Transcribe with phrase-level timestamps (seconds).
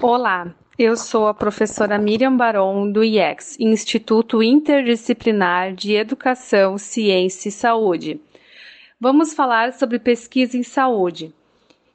[0.00, 7.52] Olá, eu sou a professora Miriam Baron, do IEX, Instituto Interdisciplinar de Educação, Ciência e
[7.52, 8.20] Saúde.
[9.00, 11.34] Vamos falar sobre pesquisa em saúde.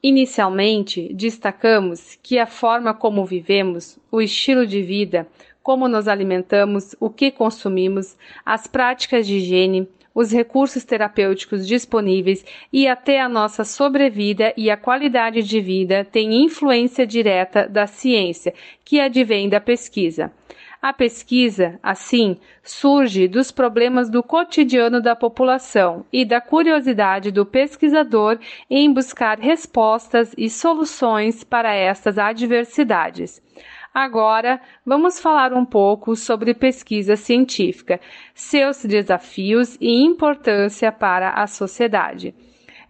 [0.00, 5.26] Inicialmente, destacamos que a forma como vivemos, o estilo de vida,
[5.60, 9.88] como nos alimentamos, o que consumimos, as práticas de higiene,
[10.18, 16.42] os recursos terapêuticos disponíveis e até a nossa sobrevida e a qualidade de vida têm
[16.44, 18.52] influência direta da ciência,
[18.84, 20.32] que advém da pesquisa.
[20.82, 28.40] A pesquisa, assim, surge dos problemas do cotidiano da população e da curiosidade do pesquisador
[28.68, 33.40] em buscar respostas e soluções para estas adversidades.
[33.92, 38.00] Agora, vamos falar um pouco sobre pesquisa científica,
[38.34, 42.34] seus desafios e importância para a sociedade.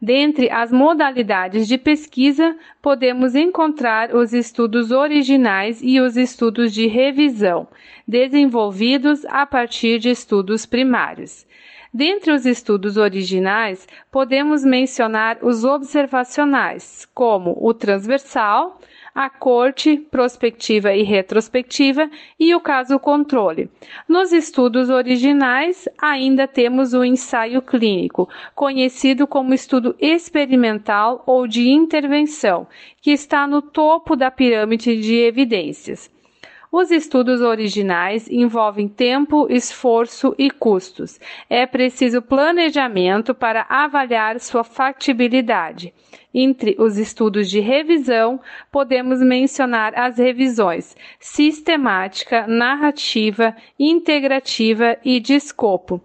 [0.01, 7.67] Dentre as modalidades de pesquisa, podemos encontrar os estudos originais e os estudos de revisão,
[8.07, 11.45] desenvolvidos a partir de estudos primários.
[11.93, 18.79] Dentre os estudos originais, podemos mencionar os observacionais, como o transversal,
[19.15, 23.71] a corte prospectiva e retrospectiva e o caso controle.
[24.09, 32.67] Nos estudos originais, ainda temos o ensaio clínico, conhecido como estudo experimental ou de intervenção,
[33.01, 36.11] que está no topo da pirâmide de evidências.
[36.71, 41.19] Os estudos originais envolvem tempo, esforço e custos.
[41.49, 45.95] É preciso planejamento para avaliar sua factibilidade.
[46.33, 48.39] Entre os estudos de revisão,
[48.71, 56.03] podemos mencionar as revisões sistemática, narrativa, integrativa e de escopo.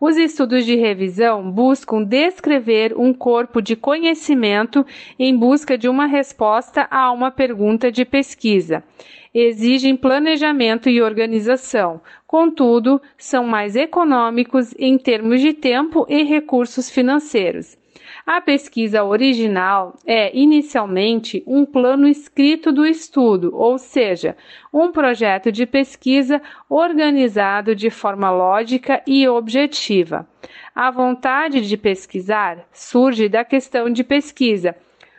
[0.00, 4.84] Os estudos de revisão buscam descrever um corpo de conhecimento
[5.18, 8.82] em busca de uma resposta a uma pergunta de pesquisa.
[9.34, 17.76] Exigem planejamento e organização, contudo, são mais econômicos em termos de tempo e recursos financeiros.
[18.32, 24.36] A pesquisa original é inicialmente um plano escrito do estudo, ou seja,
[24.72, 30.28] um projeto de pesquisa organizado de forma lógica e objetiva.
[30.72, 34.76] A vontade de pesquisar surge da questão de pesquisa,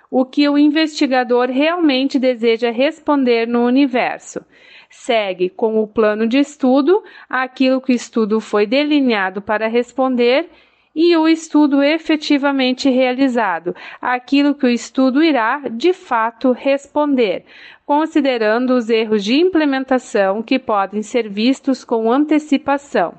[0.10, 4.40] o que o investigador realmente deseja responder no universo.
[4.90, 10.50] Segue com o plano de estudo aquilo que o estudo foi delineado para responder
[10.94, 17.46] e o estudo efetivamente realizado, aquilo que o estudo irá de fato responder,
[17.86, 23.14] considerando os erros de implementação que podem ser vistos com antecipação.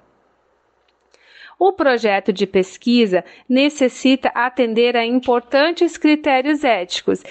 [1.59, 7.23] O projeto de pesquisa necessita atender a importantes critérios éticos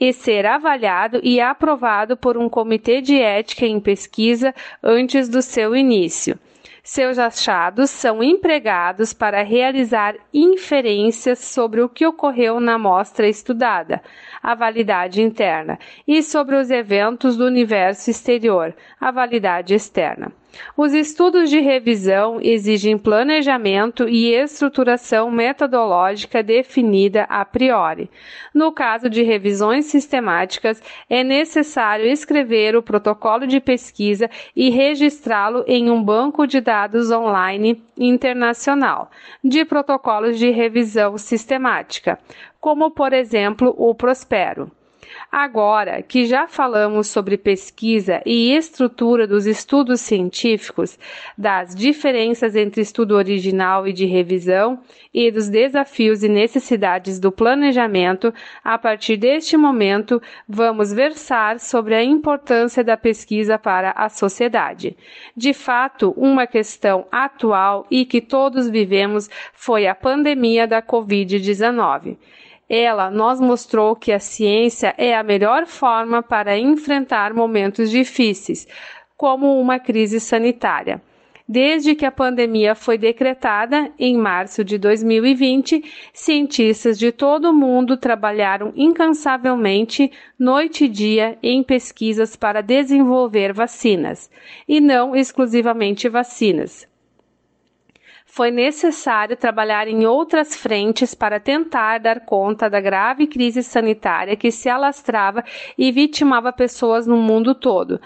[0.00, 5.76] e ser avaliado e aprovado por um comitê de ética em pesquisa antes do seu
[5.76, 6.38] início.
[6.82, 14.02] Seus achados são empregados para realizar inferências sobre o que ocorreu na amostra estudada,
[14.42, 20.32] a validade interna, e sobre os eventos do universo exterior, a validade externa.
[20.76, 28.10] Os estudos de revisão exigem planejamento e estruturação metodológica definida a priori.
[28.54, 35.90] No caso de revisões sistemáticas, é necessário escrever o protocolo de pesquisa e registrá-lo em
[35.90, 39.10] um banco de dados online internacional
[39.44, 42.18] de protocolos de revisão sistemática,
[42.60, 44.70] como por exemplo o Prospero.
[45.30, 50.98] Agora que já falamos sobre pesquisa e estrutura dos estudos científicos,
[51.38, 54.80] das diferenças entre estudo original e de revisão
[55.14, 62.02] e dos desafios e necessidades do planejamento, a partir deste momento vamos versar sobre a
[62.02, 64.96] importância da pesquisa para a sociedade.
[65.36, 72.16] De fato, uma questão atual e que todos vivemos foi a pandemia da Covid-19.
[72.72, 78.64] Ela nos mostrou que a ciência é a melhor forma para enfrentar momentos difíceis,
[79.16, 81.02] como uma crise sanitária.
[81.48, 87.96] Desde que a pandemia foi decretada, em março de 2020, cientistas de todo o mundo
[87.96, 94.30] trabalharam incansavelmente, noite e dia, em pesquisas para desenvolver vacinas,
[94.68, 96.88] e não exclusivamente vacinas
[98.30, 104.52] foi necessário trabalhar em outras frentes para tentar dar conta da grave crise sanitária que
[104.52, 105.42] se alastrava
[105.76, 108.00] e vitimava pessoas no mundo todo.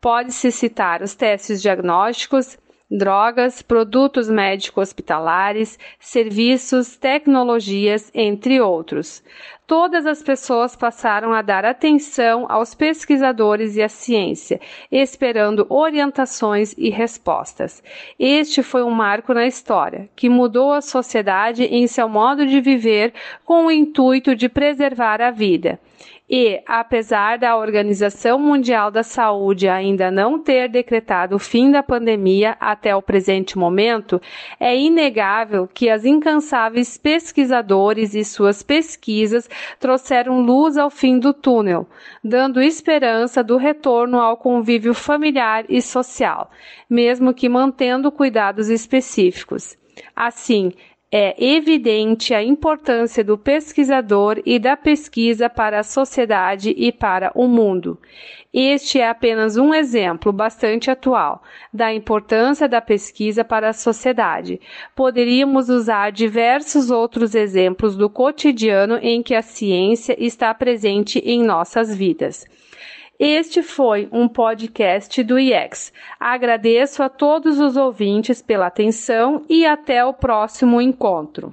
[0.00, 2.56] Pode-se citar os testes diagnósticos,
[2.90, 9.22] drogas, produtos médico-hospitalares, serviços, tecnologias, entre outros.
[9.66, 14.58] Todas as pessoas passaram a dar atenção aos pesquisadores e à ciência,
[14.90, 17.82] esperando orientações e respostas.
[18.18, 23.12] Este foi um marco na história, que mudou a sociedade em seu modo de viver
[23.44, 25.78] com o intuito de preservar a vida.
[26.30, 32.54] E, apesar da Organização Mundial da Saúde ainda não ter decretado o fim da pandemia
[32.60, 34.20] até o presente momento,
[34.60, 39.48] é inegável que as incansáveis pesquisadores e suas pesquisas
[39.80, 41.88] trouxeram luz ao fim do túnel,
[42.22, 46.50] dando esperança do retorno ao convívio familiar e social,
[46.90, 49.78] mesmo que mantendo cuidados específicos.
[50.14, 50.72] Assim,
[51.10, 57.48] é evidente a importância do pesquisador e da pesquisa para a sociedade e para o
[57.48, 57.98] mundo.
[58.52, 64.60] Este é apenas um exemplo bastante atual da importância da pesquisa para a sociedade.
[64.94, 71.94] Poderíamos usar diversos outros exemplos do cotidiano em que a ciência está presente em nossas
[71.94, 72.46] vidas.
[73.18, 75.92] Este foi um podcast do IEX.
[76.20, 81.52] Agradeço a todos os ouvintes pela atenção e até o próximo encontro.